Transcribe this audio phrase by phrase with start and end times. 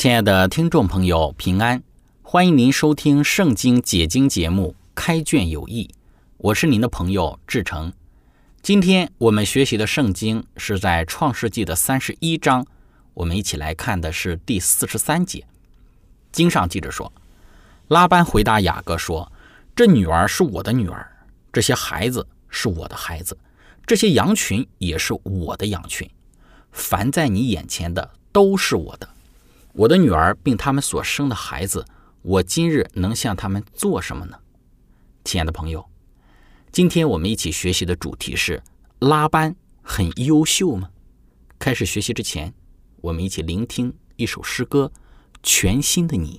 [0.00, 1.82] 亲爱的听众朋友，平安！
[2.22, 5.90] 欢迎您收听《圣经解经》节目《开卷有益》，
[6.38, 7.92] 我是您的朋友志成。
[8.62, 12.66] 今天我们学习的圣经是在创世纪的三十一章，
[13.12, 15.46] 我们一起来看的是第四十三节。
[16.32, 17.12] 经上记着说，
[17.88, 19.30] 拉班回答雅各说
[19.76, 21.06] ：“这女儿是我的女儿，
[21.52, 23.36] 这些孩子是我的孩子，
[23.84, 26.08] 这些羊群也是我的羊群，
[26.72, 29.06] 凡在你眼前的都是我的。”
[29.72, 31.84] 我的女儿并他们所生的孩子，
[32.22, 34.36] 我今日能向他们做什么呢？
[35.24, 35.88] 亲爱的朋友，
[36.72, 38.62] 今天我们一起学习的主题是
[38.98, 40.90] 拉班很优秀吗？
[41.58, 42.52] 开始学习之前，
[43.00, 44.90] 我们一起聆听一首诗歌
[45.42, 46.38] 《全新的你》。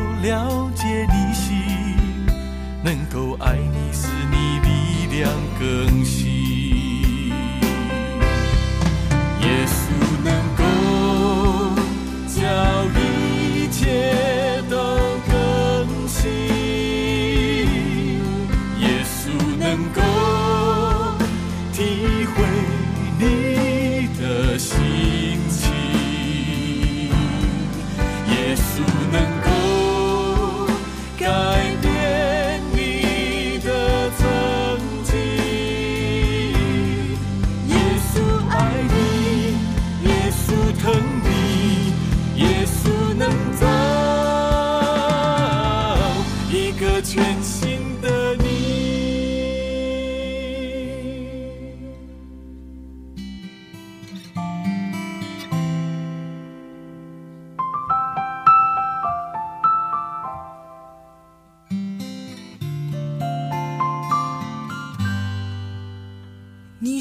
[0.21, 1.57] 了解你心，
[2.83, 6.30] 能够爱你，使你力量更新。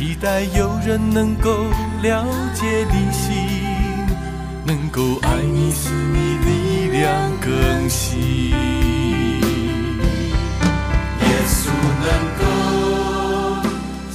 [0.00, 1.50] 期待有人能够
[2.00, 2.24] 了
[2.54, 3.36] 解你心？
[4.64, 8.18] 能够爱你，使你力量更新。
[8.48, 8.56] 耶
[11.46, 11.68] 稣
[12.00, 12.08] 能
[12.38, 12.42] 够。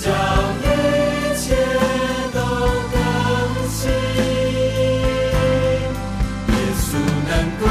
[0.02, 0.10] 叫
[0.64, 0.66] 一
[1.38, 1.54] 切
[2.34, 2.40] 都
[2.92, 2.98] 更
[3.70, 3.78] 新。
[6.50, 6.98] 耶稣
[7.30, 7.32] 能
[7.62, 7.64] 够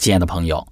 [0.00, 0.66] 亲爱的朋友，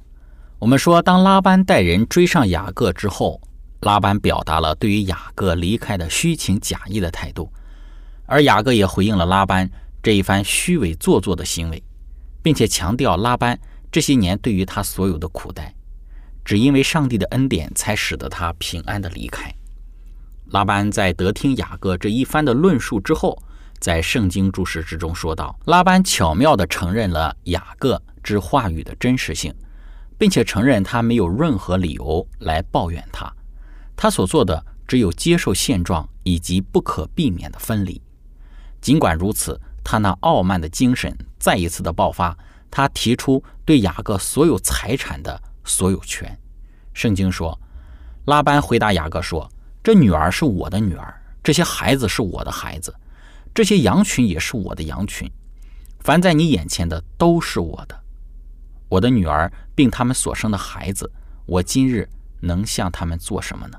[0.58, 3.38] 我们说，当拉班带人追上雅各之后，
[3.82, 7.52] 拉班表达了对于雅各离开的虚情假意的态度，
[8.24, 9.70] 而雅各也回应了拉班
[10.02, 11.82] 这一番虚伪做作的行为，
[12.42, 13.60] 并且强调拉班
[13.92, 15.74] 这些年对于他所有的苦待，
[16.42, 19.54] 只因为上帝的恩典才使得他平安的离开。
[20.46, 23.38] 拉班在得听雅各这一番的论述之后，
[23.78, 29.54] 在圣经注释之中说道：“拉班巧妙地承认了雅各。”之话语的真实性，
[30.18, 33.32] 并且承认他没有任何理由来抱怨他，
[33.96, 38.02] 他所做的只有接受现状以及不可避免的分离。
[38.82, 42.36] 尽管如此，他那傲慢的精神再一次的爆发，
[42.70, 46.38] 他提出对雅各所有财产的所有权。
[46.92, 47.58] 圣经说，
[48.26, 49.50] 拉班回答雅各说
[49.82, 52.94] ：“这女儿是我的女儿，这些孩子是我的孩子，
[53.58, 55.28] 这些羊群也是我的羊群，
[55.98, 58.04] 凡在你眼前的都是我的。”
[58.88, 61.10] 我的女儿并他们所生的孩子，
[61.44, 62.08] 我今日
[62.38, 63.76] 能向他们做什么呢？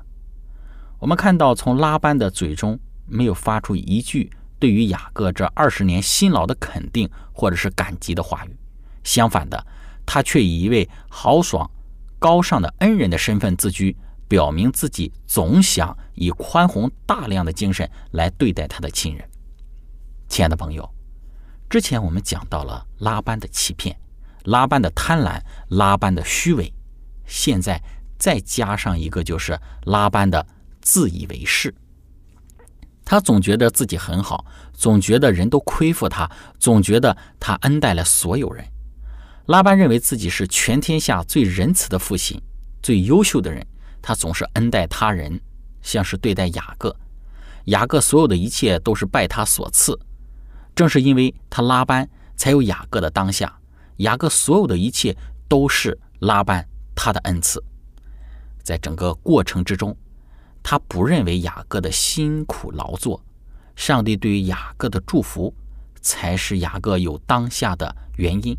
[0.98, 8.54] 我们看到，从拉班的嘴中没有发出一句对于雅各这二十年辛劳的肯定或者是感激的话语。
[9.02, 9.66] 相反的，
[10.04, 11.70] 他却以一位豪爽、
[12.18, 13.96] 高尚的恩人的身份自居，
[14.28, 19.26] 表明自己总想以宽宏大量的精神来对待他的亲人。
[20.30, 20.88] 亲爱的朋友，
[21.68, 23.94] 之前我们讲到了拉班的欺骗。
[24.44, 26.72] 拉班的贪婪，拉班的虚伪，
[27.26, 27.82] 现在
[28.16, 30.46] 再加上一个，就是拉班的
[30.80, 31.74] 自以为是。
[33.04, 38.64] 他总觉得自己很好，总觉得人都亏负他，总觉得他恩待了所有人。
[39.46, 42.40] 拉班认为自己是全天下最仁慈的父亲，
[42.80, 43.66] 最优秀的人。
[44.00, 45.38] 他总是恩待他人，
[45.82, 46.94] 像是对待雅各。
[47.64, 49.98] 雅各所有的一切都是拜他所赐，
[50.74, 53.58] 正是因为他拉班，才有雅各的当下。
[53.98, 57.62] 雅各所有的一切都是拉班他的恩赐，
[58.62, 59.96] 在整个过程之中，
[60.62, 63.22] 他不认为雅各的辛苦劳作，
[63.76, 65.54] 上帝对于雅各的祝福
[66.00, 68.56] 才是雅各有当下的原因，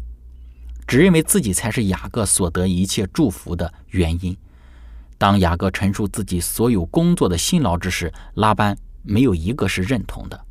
[0.86, 4.38] 只认为自己才是雅各所得一切祝福的原因。
[5.18, 10.46] 当雅各陈述自己所有工作的辛劳之时，拉班没有一个是认同的。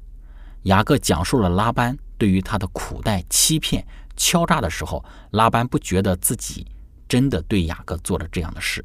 [0.64, 3.87] 雅各讲述了拉班对于他的苦待、欺骗。
[4.17, 6.67] 敲诈的时候，拉班不觉得自己
[7.09, 8.85] 真的对雅各做了这样的事。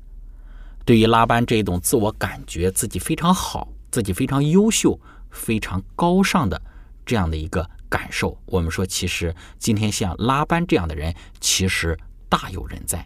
[0.85, 4.97] 对于拉班这一种自我感觉自己非常好、自己非常优秀、
[5.31, 6.61] 非常高尚的
[7.05, 11.97] 这样的一个感受，我们说，其实今天像拉班这样的人，其实
[12.29, 13.05] 大有人在。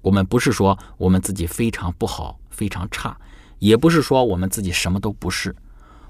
[0.00, 3.18] 我们不是说我们自己非常不好、非常差，
[3.58, 5.56] 也不是说我们自己什么都不是。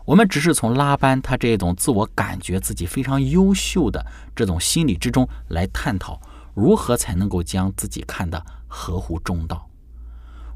[0.05, 4.05] 我们只是从拉班他这种自我感觉自己非常优秀的
[4.35, 6.21] 这种心理之中来探讨，
[6.55, 9.69] 如何才能够将自己看得合乎中道。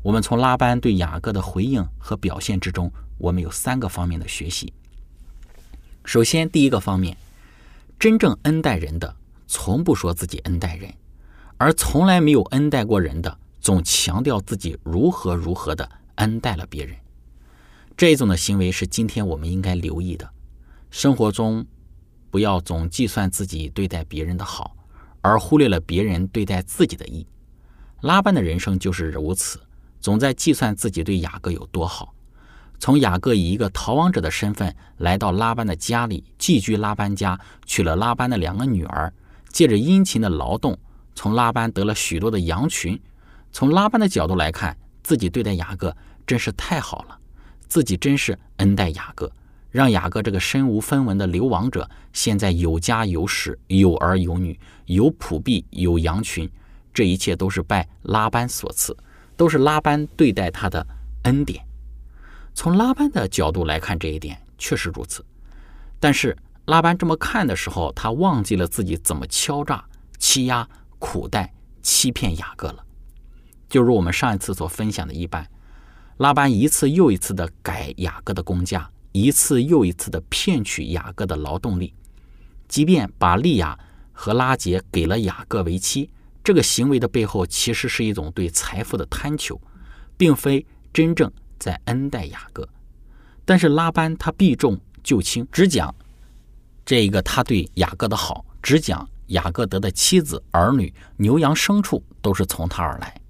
[0.02, 4.72] 我们从拉班对雅各的回应和表现之中，我们有三个方面的学习。
[6.04, 7.16] 首先，第一个方面，
[7.98, 10.90] 真正恩待人的，从不说自己恩待人；
[11.56, 16.96] 而从来没有恩待过人的，总强调自己如何如何的恩待了别人。
[17.96, 20.28] 这种的行为是今天我们应该留意的。
[20.90, 21.64] 生活中，
[22.30, 24.76] 不要总计算自己对待别人的好，
[25.22, 27.26] 而忽略了别人对待自己的意。
[28.02, 29.58] 拉班的人生就是如此，
[29.98, 32.12] 总在计算自己对雅各有多好。
[32.78, 39.10] 从雅各以一个逃亡者的身份来到拉班的家里，寄居拉班家，娶了拉班的两个女儿，
[39.48, 40.78] 借着殷勤的劳动，
[41.14, 43.00] 从拉班得了许多的羊群。
[43.52, 47.18] 从拉班的角度来看，自己对待雅各真是太好了。
[47.68, 49.30] 自己真是恩待雅各，
[49.70, 56.50] 让雅各这个身无分文的流亡者，现在有家有室，有儿有女，有仆婢，有羊群，
[56.94, 58.96] 这一切都是拜拉班所赐，
[59.36, 60.86] 都是拉班对待他的
[61.24, 61.64] 恩典。
[62.54, 65.24] 从拉班的角度来看，这一点确实如此。
[66.00, 69.84] 但是拉班这么看的时候，他忘记了自己怎么敲诈、
[70.18, 70.66] 欺压、
[70.98, 72.82] 苦待、欺骗雅各了。
[73.68, 75.46] 就如我们上一次所分享的一般。
[76.18, 81.92] 拉班一次又一次的改雅各的工价，一次又一次的骗取雅各的劳动力，
[82.68, 83.78] 即便把利亚
[84.12, 86.08] 和拉结给了雅各为妻，
[86.42, 89.60] 这个行为的背后其实是一种对财富的贪求，
[90.16, 92.66] 并非真正在恩待雅各。
[93.44, 95.94] 但是拉班他避重就轻，只讲
[96.86, 103.20] 这一个他对雅各的好，只讲雅各得的妻子、儿女、牛羊牲畜都是从他而来，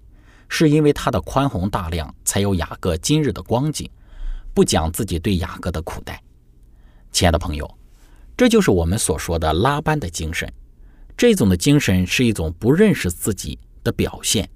[0.49, 3.89] 是因为他的宽宏大量，才有雅各今日的光景。
[4.55, 6.23] 不讲自己对雅各的苦待，
[7.13, 7.71] 亲爱的朋友，
[8.39, 10.51] 这就是我们所说的拉班的精神。
[11.15, 14.49] 这种的精神是一种不认识自己的表现。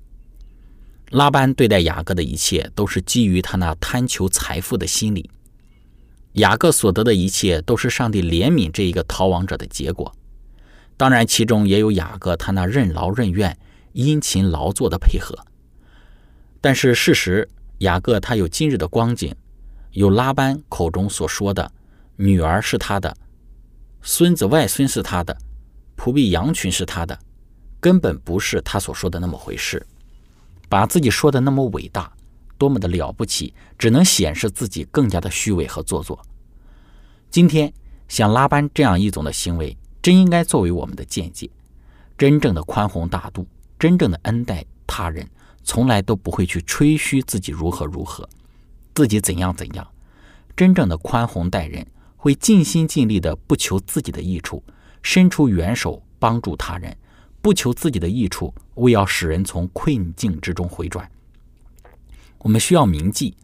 [1.11, 5.31] 拉班对待雅各的一切都是基于他那贪求财富的心理。
[6.35, 10.15] 雅各所得的一切都是上帝怜悯这一个逃亡者的结果。
[10.97, 13.59] 当然，其中也有雅各他那任劳任怨、
[13.93, 15.35] 殷勤劳作的配合。
[16.61, 17.49] 但是事实，
[17.79, 19.35] 雅各他有今日的光景。
[19.93, 21.73] 有拉班口中所说的，
[22.14, 23.17] 女儿是他的，
[24.02, 25.37] 孙子外孙是他的，
[25.97, 27.19] 仆婢羊群是他的，
[27.81, 29.85] 根本不是他所说的那么回事。
[30.69, 32.12] 把自己说的那么伟大，
[32.57, 36.25] 多么的了不起，只能显示自己更加的虚伪和做作。
[37.29, 37.73] 今天
[38.07, 41.50] 像拉班这样一种的行为，真应该作为我们的见解。
[42.17, 43.45] 真正的宽宏大度，
[43.76, 45.29] 真正的恩待他人，
[45.62, 48.29] 从来都不会去吹嘘自己如何如何。
[48.95, 49.87] 自己怎样怎样，
[50.57, 51.87] 真正的宽宏待人，
[52.17, 54.62] 会尽心尽力的不求自己的益处，
[55.02, 56.95] 伸出援手帮助他人，
[57.40, 61.11] 不求自己的益处，为要使人从困境之中回转。
[62.38, 63.37] 我们需要铭记，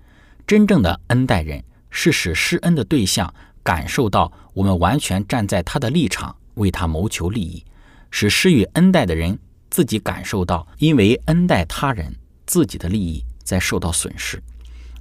[0.47, 3.33] 真正的恩待人，是使施恩的对象
[3.63, 7.65] 感受到我们完全站在他的立场，为他谋求利益，
[8.11, 9.39] 使施予恩待的人
[9.71, 12.15] 自己感受到，因为恩待他人，
[12.47, 14.43] 自己的利益在受到损失。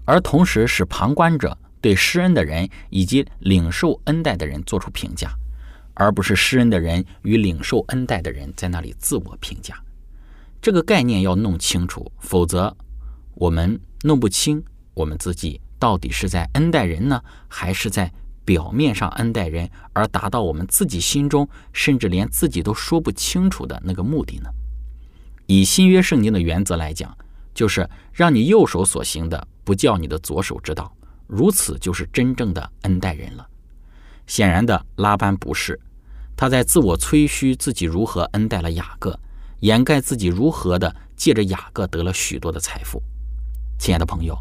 [0.06, 5.34] 而同时使旁观者对施恩的人以及领受恩待的人做出评价，
[5.94, 9.76] 而不是施恩的人与领受恩待的人在那里自我评价。
[10.62, 12.76] 这个概念要弄清楚，否则
[13.36, 18.12] 我们弄不清我们自己到底是在恩待人呢，还是在
[18.46, 24.50] 表面上恩待人，而达到我们自己心中甚至连自己都说不清楚的那个目的呢？
[25.48, 27.18] 以新约圣经的原则来讲，
[27.54, 29.48] 就是让你右手所行的。
[29.66, 33.48] 不叫你的左手知道，如此就是真正的恩待人了。
[34.28, 35.80] 显然的，拉班不是，
[36.38, 39.20] 他在自我吹嘘自己如何恩待了雅各，
[39.62, 43.02] 掩盖自己如何的借着雅各得了许多的财富。
[43.80, 44.38] 亲爱的朋友，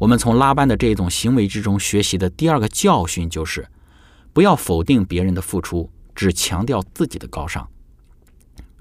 [0.00, 3.68] 我们从拉班的这种行为之中学习的第二个教训就是，
[4.32, 7.68] 不要否定别人的付出，只强调自己的高尚。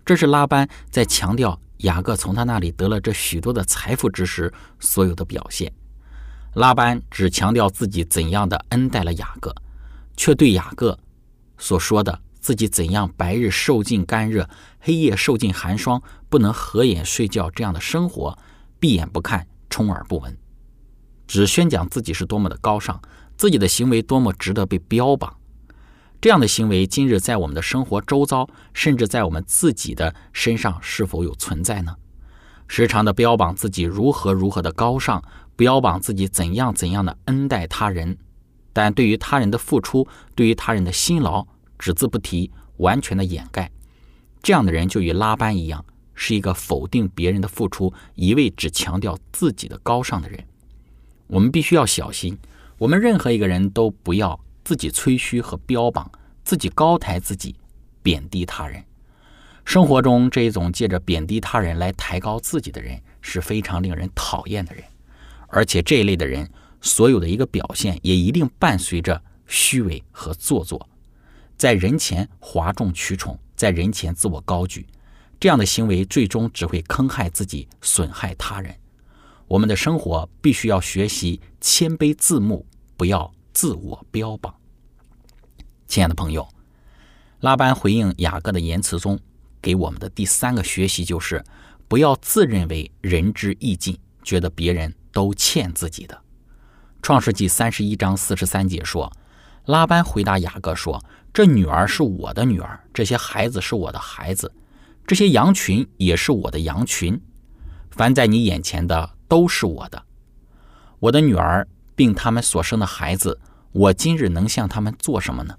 [0.05, 1.59] 这是拉班在强调。
[1.79, 5.71] 雅各从他那里得了这许多的财富之时，所有的表现，
[6.55, 9.55] 拉班只强调自己怎样的恩待了雅各，
[10.17, 10.99] 却对雅各
[11.57, 14.49] 所说的自己怎样白日受尽干热，
[14.81, 18.37] 黑夜受尽寒霜，不能合眼睡觉这样的生活，
[18.77, 20.37] 闭眼不看，充耳不闻，
[21.29, 22.99] 只宣讲自己是多么的高尚，
[23.37, 25.37] 自己的行为多么值得被标榜。
[26.19, 31.95] 这样的行为，今日在我们的生活周遭，甚至在我们自己的身上，是否有存在呢？
[32.67, 35.23] 时常的标榜自己如何如何的高尚，
[35.55, 38.17] 标榜自己怎样怎样的恩待他人，
[38.73, 41.45] 但对于他人的付出，对于他人的辛劳，
[41.77, 43.71] 只字不提，完全的掩盖。
[44.41, 50.43] 这样的人就与拉班一样，是一个否定别人的付出，一味只强调自己的高尚的人。
[51.29, 52.35] 我们必须要小心，
[52.79, 54.37] 我们任何一个人都不要。
[54.63, 56.11] 自己吹嘘和标榜，
[56.43, 57.55] 自己高抬自己，
[58.03, 58.83] 贬低他人。
[59.65, 64.83] 生活中这一种借着贬低他人来抬高自己的人，是非常令人讨厌的人。
[65.47, 66.47] 而且这一类的人，
[66.81, 70.87] 所有的一个表现也一定伴随着虚伪和做作，
[71.57, 74.85] 在人前哗众取宠，在人前自我高举。
[75.39, 78.75] 这样的行为最终只会坑害自己，损害他人。
[79.49, 82.63] 我们的生活必须要学习谦卑自牧，
[82.95, 84.53] 不要自我标榜。
[85.87, 86.47] 亲爱的朋友，
[87.39, 89.19] 拉班回应雅各的言辞中，
[89.59, 91.43] 给我们的第三个学习就是：
[91.87, 96.21] 不要自认为仁至义尽，觉得别人都欠自己的。
[97.01, 99.11] 创世纪三十一章四十三节说，
[99.65, 101.03] 拉班回答雅各说
[101.33, 104.53] ：“这女儿是我的女儿，这些孩子是我的孩子，
[105.07, 107.19] 这些羊群也是我的羊群。
[107.89, 110.03] 凡在你眼前的都是我的。
[110.99, 113.39] 我的女儿并他们所生的孩子，
[113.71, 115.55] 我今日能向他们做什么呢？”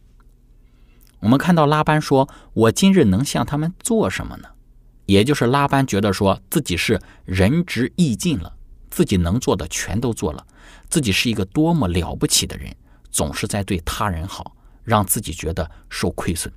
[1.20, 4.48] 我们看到拉班说：“我今日能向他们做什么呢？”
[5.06, 8.54] 也就是拉班觉得说自己是仁至义尽了，
[8.90, 10.46] 自己能做的全都做了，
[10.88, 12.74] 自己是一个多么了不起的人，
[13.10, 16.52] 总是在对他人好，让自己觉得受亏损。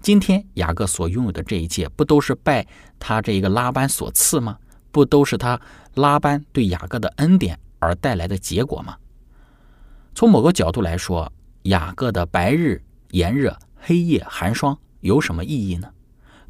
[0.00, 2.66] 今天雅各所拥有的这一切，不都是拜
[2.98, 4.58] 他这一个拉班所赐吗？
[4.90, 5.60] 不都是他
[5.94, 8.96] 拉班对雅各的恩典而带来的结果吗？
[10.14, 11.30] 从某个角度来说，
[11.62, 15.88] 雅各的白日炎热、黑夜寒霜有什么意义呢？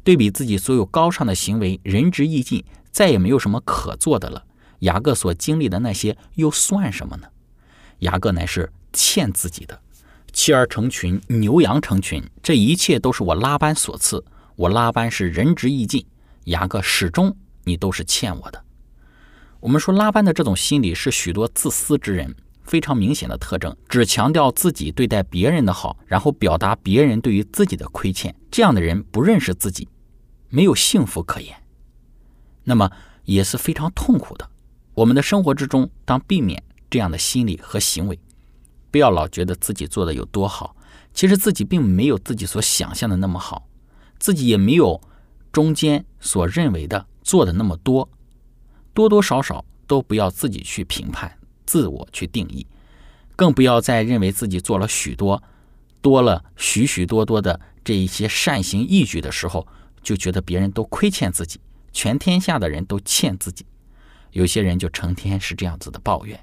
[0.03, 4.45] 对比自己所有高尚的行为，仁至义尽，再也没有什么可做的了。
[4.79, 7.27] 雅各所经历的那些又算什么呢？
[7.99, 9.81] 雅各乃是欠自己的，
[10.31, 14.23] 妻儿成群，牛羊成群，这一切都是我拉班所赐。
[14.55, 16.05] 我拉班是仁至义尽，
[16.45, 17.35] 雅各始终
[17.67, 18.63] 你都是欠我的。
[19.59, 28.33] 我们说拉班的这种心理是许多自私之人非常明显的特征，只强调自己对待别人的好，然后表达别人对于自己的亏欠。
[28.49, 29.87] 这样的人不认识自己。
[30.49, 31.53] 没有幸福可言，
[32.63, 32.89] 那么
[33.25, 34.49] 也是非常痛苦的。
[34.93, 38.17] 我们的生活之中，当避免这样的心理和行为，
[38.89, 40.73] 不要老觉得自己做的有多好，
[41.13, 43.67] 其实自己并没有自己所想象的那么好，
[44.19, 45.01] 自己也没有
[45.51, 48.09] 中间所认为的做的那么多，
[48.93, 52.65] 多多少少都不要自己去评判，自我去定义，
[53.35, 55.43] 更不要再认为自己做了许多
[56.01, 59.67] 多了许许多多的这一些善行义举的时候。
[60.03, 61.59] 就觉得别人都亏欠自己，
[61.91, 63.65] 全天下的人都欠自己。
[64.31, 66.39] 有些人就成天是这样子的抱怨，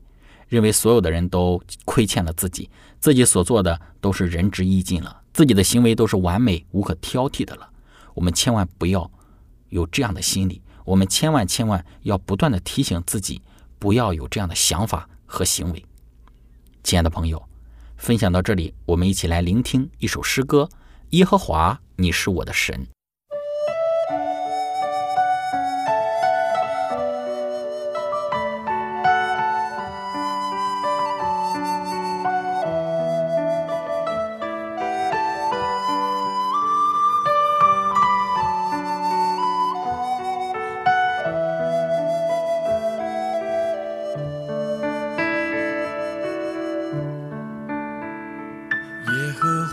[0.49, 2.68] 认为所有的人都亏欠了自己，
[3.01, 7.70] 自己所做的都是仁至义尽了，自己的行为都是完美无可挑剔的了。
[8.12, 9.11] 我们千万不要
[9.70, 13.42] 有这样的心理，我们千万千万要不断的提醒自己，
[13.79, 15.85] 不要有这样的想法和行为。
[16.83, 17.42] 亲爱的朋友，
[17.97, 20.68] 分享到这里，我们一起来聆听一首诗歌：
[21.11, 22.87] 耶和华，你是我的神。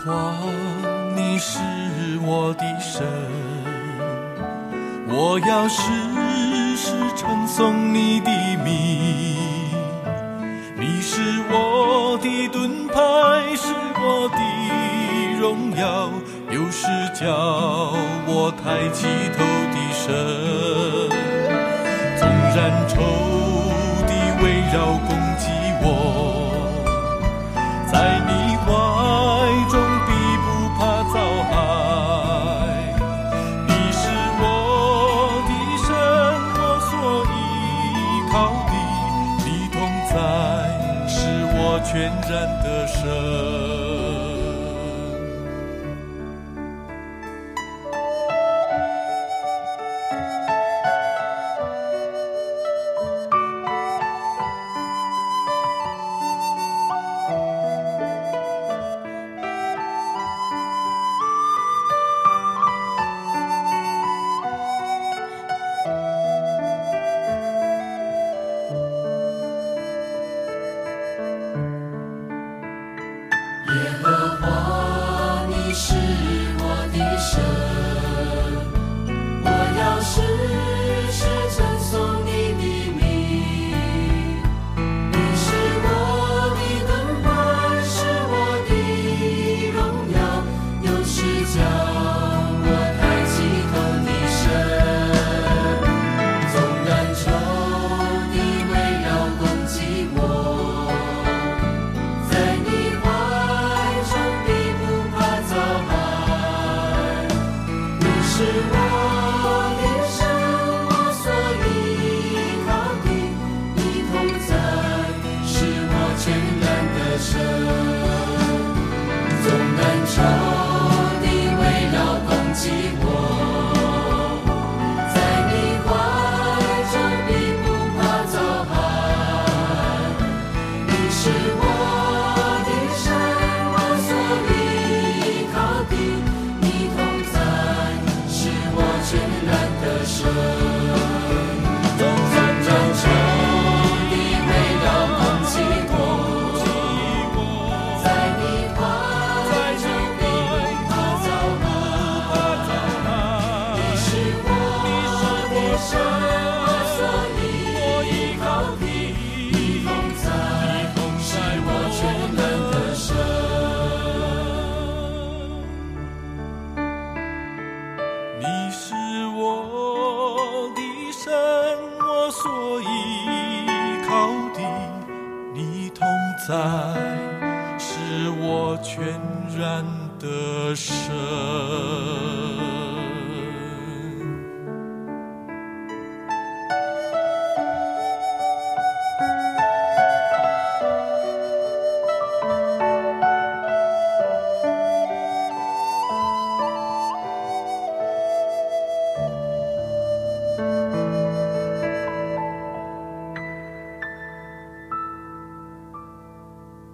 [0.04, 0.10] 主，
[1.14, 1.60] 你是
[2.22, 3.06] 我的神，
[5.06, 5.80] 我要时
[6.76, 8.30] 时称颂你的
[8.64, 9.38] 名。
[10.76, 11.20] 你是
[11.52, 16.10] 我的盾牌，是我的荣耀，
[16.50, 17.94] 有时叫
[18.26, 20.10] 我抬起头的神。
[22.18, 23.21] 纵然愁。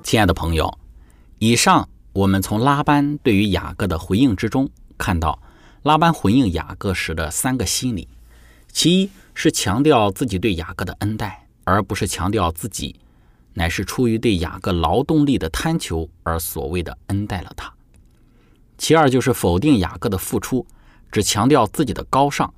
[0.09, 0.79] 亲爱的朋友，
[1.39, 4.67] 以上我们从拉班对于雅各的回应之中
[4.97, 5.39] 看到，
[5.83, 8.09] 拉班回应雅各时的三个心理：
[8.73, 12.99] 其一是强调自己对雅各的恩待，而不是强调自己
[13.53, 17.67] 乃是出于对雅各劳动力的贪求而所谓的恩待了他；
[18.79, 20.67] 其二就是否定雅各的付出，
[21.13, 22.49] 只强调自己的高尚；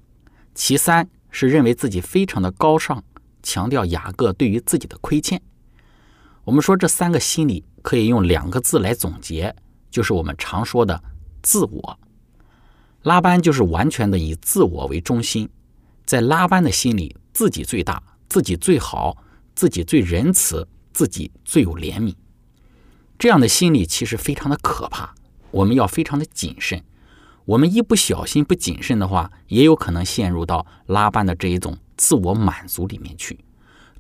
[0.55, 3.03] 其三是认为自己非常的高尚，
[3.43, 5.43] 强调雅各对于自己的亏欠。
[6.51, 9.55] 我们说这三个心理可以用两个字来总结，
[9.89, 11.01] 就是我们常说的
[11.43, 11.97] 自我。
[13.03, 15.49] 拉班就是完全的以自我为中心，
[16.05, 19.17] 在拉班的心里，自己最大，自己最好，
[19.55, 22.13] 自己最仁慈，自己最有怜悯。
[23.17, 25.15] 这样的心理其实非常的可怕，
[25.53, 26.83] 我们要非常的谨慎。
[27.45, 33.39] 我们一不小心不谨慎的话，也有可能陷入到拉班的这一种自我满足里面去。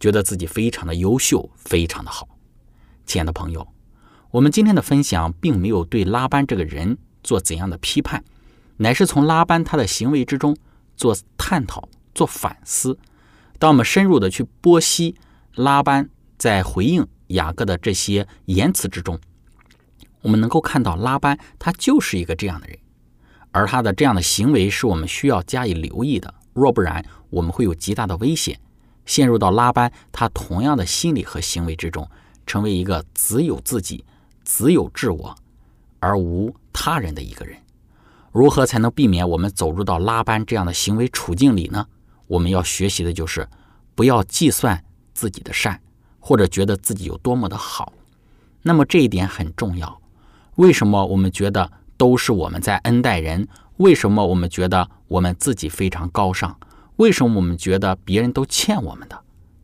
[0.00, 2.26] 觉得自己非常的优秀，非常的好，
[3.10, 3.66] 亲爱的朋友，
[4.30, 8.22] 我们今天的分享并没有对拉班这个人做怎样的批判，
[8.76, 10.56] 乃是从拉班他的行为之中
[10.96, 12.96] 做探讨、做反思。
[13.58, 15.16] 当我们深入的去剖析
[15.56, 19.18] 拉班在回应雅各的这些言辞之中，
[20.22, 22.78] 我们能够看到拉班他就是一个这样的人，
[23.50, 28.60] 而他的这样的行为是我们需要加以留意的，若不然我们会有极大的危险。
[29.04, 32.08] 陷入到拉班他同样的心理和行为之中，
[32.50, 34.04] 成为一个只有自己、
[34.44, 35.32] 只有自我
[36.00, 37.56] 而无他人的一个人。
[38.32, 41.86] 如何才能避免我们走入到拉班这样的行为处境里呢？
[42.26, 43.48] 我们要学习的就是
[43.94, 44.82] 不要计算
[45.14, 45.80] 自己的善，
[46.18, 47.92] 或者觉得自己有多么的好。
[48.62, 50.00] 那么这一点很重要。
[50.56, 53.46] 为什么我们觉得都是我们在恩待人？
[53.76, 56.58] 为什么我们觉得我们自己非常高尚？
[56.96, 59.16] 为什么我们觉得别人都欠我们的？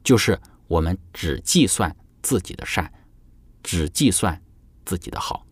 [0.05, 2.93] 就是我们只计算自己的善，
[3.63, 4.43] 只计算
[4.85, 5.47] 自己的好。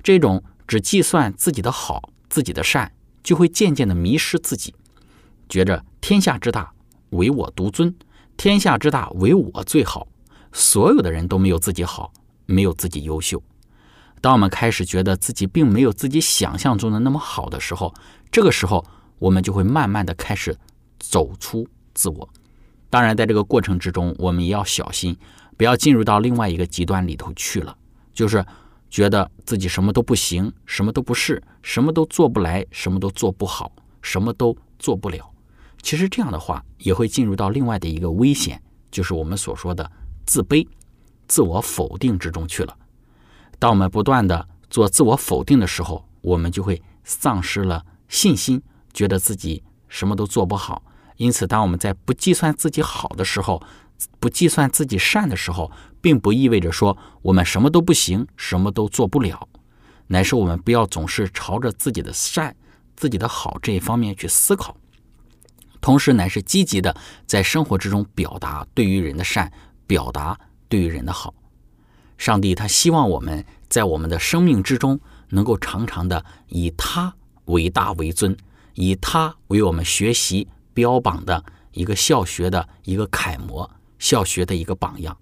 [0.00, 2.92] 这种只计算自己的好、自己的善，
[3.24, 4.72] 就会渐渐的迷失自己，
[5.48, 6.72] 觉着天下之大，
[7.10, 7.90] 唯我独尊；
[8.36, 10.06] 天下之大，唯我最好。
[10.52, 12.12] 所有的人都没有自己好，
[12.46, 13.42] 没有自己优秀。
[14.20, 17.92] 当我们开始觉得自己并没有自己想象中的那么好的时候，
[18.30, 18.86] 这个时候
[19.18, 20.56] 我们就会慢慢的开始。
[21.00, 22.28] 走出自我，
[22.90, 25.16] 当然，在这个过程之中，我们也要小心，
[25.58, 27.76] 不要进入到另外一个极端里头去了，
[28.14, 28.42] 就是
[28.88, 35.28] 觉得自己什么都不行，什么都不是，什么都做不来，什么都做不好，什么都做不了。
[35.82, 39.90] 其实这样的话，也会进入到另外的一个危险，就是我们所说的
[40.24, 40.66] 自卑、
[41.26, 42.76] 自我否定之中去了。
[43.58, 50.82] 当我们不断的做自我否定的时候，我们就会丧失了信心，觉得自己什么都做不好。
[51.16, 53.60] 因此，当我们在不计算自己好的时候，
[54.20, 59.48] 不计算自己善的时候，并不意味着说我们什么都不行，什么都做不了，
[60.06, 62.54] 乃是我们不要总是朝着自己的善、
[62.96, 64.76] 自己的好这一方面去思考，
[65.80, 66.94] 同时乃是积极的
[67.26, 69.52] 在生活之中表达对于人的善，
[69.86, 71.34] 表达对于人的好。
[72.16, 74.98] 上帝他希望我们在我们的生命之中
[75.30, 77.14] 能够常常的以他
[77.46, 78.36] 为大为尊，
[78.74, 80.48] 以他为我们学习。
[80.74, 85.16] 标榜的一个校学的一个楷模，校学的一个榜样，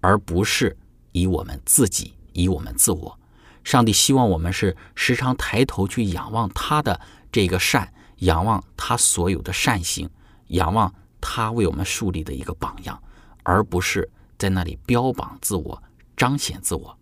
[0.00, 0.76] 而不是
[1.12, 3.18] 以我们自己，以我们自我。
[3.64, 7.00] 上帝希望我们是时常抬头去仰望他的
[7.32, 10.08] 这个善，仰望他所有的善行，
[10.48, 13.02] 仰望他为我们树立的一个榜样，
[13.42, 14.08] 而不是
[14.38, 15.82] 在那里标榜自我、
[16.16, 16.96] 彰显自我。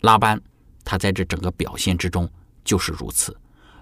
[0.00, 0.40] 拉班
[0.84, 2.28] 他在这整个表现之中
[2.64, 3.34] 就是如此。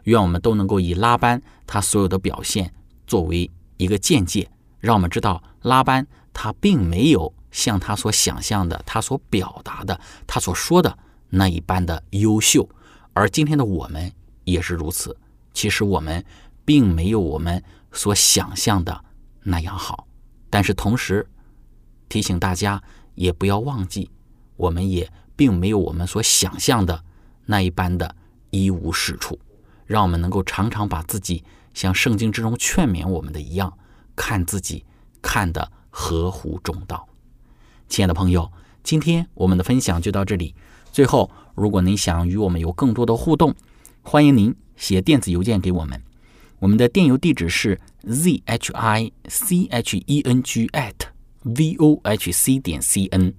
[0.04, 2.72] 愿我们都能够以拉班他所有的表现。
[3.06, 10.99] 作为一个见解，让我们知道拉班他并没有像他所想象的、他所表达的、他所说的
[11.31, 12.68] 那一般的优秀，
[13.14, 14.12] 而今天的我们
[14.44, 15.16] 也是如此。
[15.55, 16.23] 其实我们
[16.64, 19.05] 并没有我们所想象的
[19.42, 20.07] 那样好，
[20.51, 21.27] 但是同时
[22.09, 22.83] 提醒大家，
[23.14, 24.11] 也不要忘记，
[24.57, 27.03] 我们也并没有我们所想象的
[27.47, 28.14] 那一般的
[28.51, 29.38] 一无是处。
[29.87, 31.44] 让我们能够常常把自己。
[31.75, 33.77] 像圣经之中劝勉我们的一样，
[34.14, 34.85] 看自己
[35.20, 37.09] 看的合乎中道。
[37.88, 38.50] 亲爱的朋友，
[38.83, 40.52] 今天我们的分享就到这里。
[40.90, 43.54] 最后，如果您想与我们有更多的互动，
[44.02, 46.02] 欢迎您写电子邮件给我们。
[46.59, 50.94] 我们的电邮地址是 z h i c h e n g at
[51.42, 53.33] v o h c 点 c n。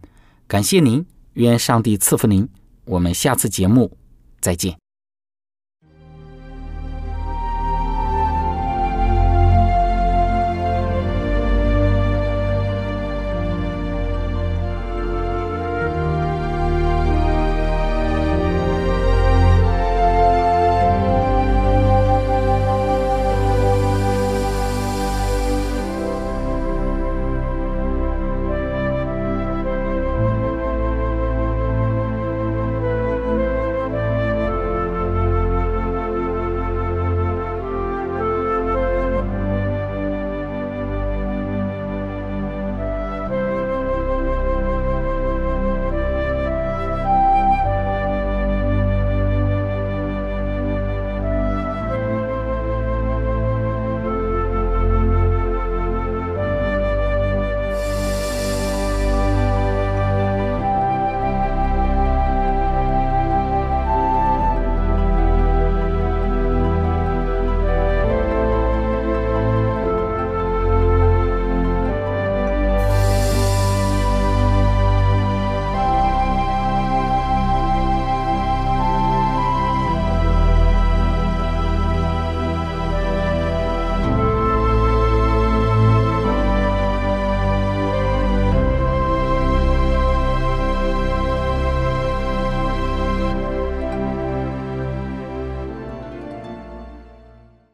[0.48, 2.48] 感谢您，愿上帝赐福您。
[2.86, 3.98] 我们下次节目
[4.40, 4.85] 再见。